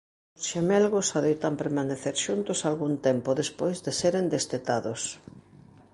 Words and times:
Os 0.37 0.43
xemelgos 0.51 1.07
adoitan 1.19 1.53
permanecer 1.61 2.15
xuntos 2.25 2.59
algún 2.69 2.93
tempo 3.07 3.29
despois 3.41 3.77
de 3.85 3.91
seren 3.99 4.25
destetados. 4.35 5.01